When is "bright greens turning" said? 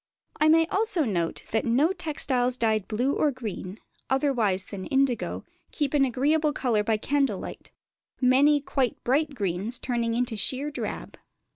9.03-10.15